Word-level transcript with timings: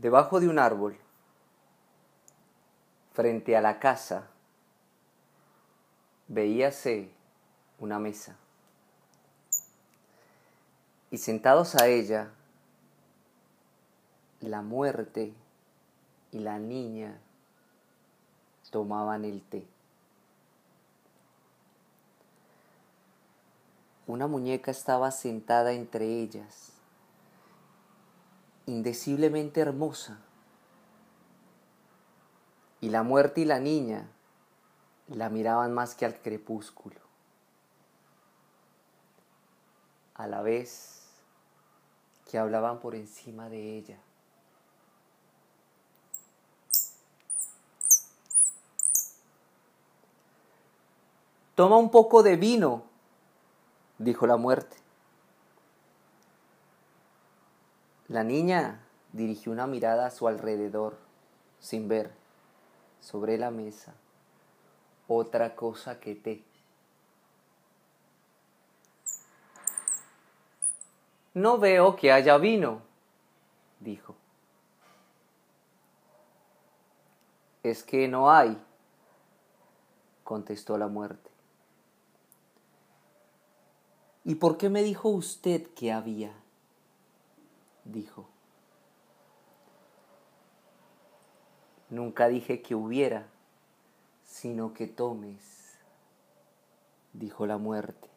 Debajo 0.00 0.40
de 0.40 0.48
un 0.48 0.58
árbol, 0.58 0.96
frente 3.12 3.54
a 3.54 3.60
la 3.60 3.78
casa, 3.78 4.28
veíase 6.26 7.10
una 7.78 7.98
mesa. 7.98 8.34
Y 11.10 11.18
sentados 11.18 11.74
a 11.74 11.86
ella, 11.86 12.30
la 14.40 14.62
muerte 14.62 15.34
y 16.32 16.38
la 16.38 16.58
niña 16.58 17.18
tomaban 18.70 19.26
el 19.26 19.42
té. 19.42 19.66
Una 24.06 24.26
muñeca 24.26 24.70
estaba 24.70 25.10
sentada 25.10 25.72
entre 25.72 26.06
ellas, 26.06 26.79
indeciblemente 28.70 29.60
hermosa, 29.60 30.18
y 32.80 32.88
la 32.88 33.02
muerte 33.02 33.42
y 33.42 33.44
la 33.44 33.60
niña 33.60 34.08
la 35.08 35.28
miraban 35.28 35.74
más 35.74 35.94
que 35.94 36.06
al 36.06 36.20
crepúsculo. 36.20 37.00
A 40.14 40.26
la 40.26 40.40
vez 40.40 41.02
que 42.30 42.38
hablaban 42.38 42.78
por 42.80 42.94
encima 42.94 43.48
de 43.48 43.76
ella. 43.78 43.98
Toma 51.54 51.76
un 51.76 51.90
poco 51.90 52.22
de 52.22 52.36
vino, 52.36 52.84
dijo 53.98 54.26
la 54.26 54.36
muerte. 54.36 54.76
La 58.10 58.24
niña 58.24 58.80
dirigió 59.12 59.52
una 59.52 59.68
mirada 59.68 60.06
a 60.06 60.10
su 60.10 60.26
alrededor, 60.26 60.98
sin 61.60 61.86
ver, 61.86 62.10
sobre 62.98 63.38
la 63.38 63.52
mesa, 63.52 63.94
otra 65.06 65.54
cosa 65.54 66.00
que 66.00 66.16
té. 66.16 66.42
No 71.34 71.58
veo 71.58 71.94
que 71.94 72.10
haya 72.10 72.36
vino, 72.36 72.82
dijo. 73.78 74.16
Es 77.62 77.84
que 77.84 78.08
no 78.08 78.32
hay, 78.32 78.60
contestó 80.24 80.76
la 80.76 80.88
muerte. 80.88 81.30
¿Y 84.24 84.34
por 84.34 84.56
qué 84.56 84.68
me 84.68 84.82
dijo 84.82 85.10
usted 85.10 85.68
que 85.74 85.92
había? 85.92 86.39
Dijo. 87.90 88.28
Nunca 91.88 92.28
dije 92.28 92.62
que 92.62 92.74
hubiera, 92.74 93.26
sino 94.24 94.72
que 94.72 94.86
tomes, 94.86 95.76
dijo 97.12 97.46
la 97.46 97.58
muerte. 97.58 98.08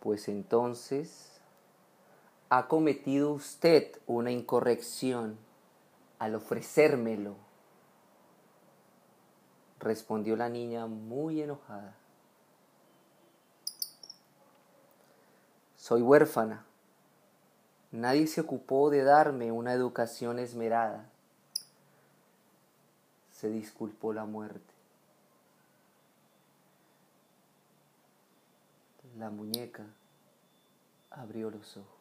Pues 0.00 0.28
entonces 0.28 1.40
ha 2.48 2.66
cometido 2.66 3.32
usted 3.32 3.96
una 4.06 4.32
incorrección 4.32 5.38
al 6.18 6.34
ofrecérmelo, 6.34 7.36
respondió 9.78 10.36
la 10.36 10.48
niña 10.48 10.86
muy 10.86 11.42
enojada. 11.42 11.94
Soy 15.90 16.02
huérfana. 16.02 16.64
Nadie 17.90 18.28
se 18.28 18.40
ocupó 18.40 18.90
de 18.90 19.02
darme 19.02 19.50
una 19.50 19.72
educación 19.72 20.38
esmerada. 20.38 21.04
Se 23.32 23.50
disculpó 23.50 24.12
la 24.12 24.24
muerte. 24.24 24.72
La 29.18 29.30
muñeca 29.30 29.82
abrió 31.10 31.50
los 31.50 31.76
ojos. 31.76 31.99